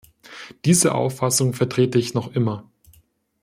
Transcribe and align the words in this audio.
Diese 0.65 0.95
Auffassung 0.95 1.53
vertrete 1.53 1.99
ich 1.99 2.15
noch 2.15 2.33
immer. 2.33 2.67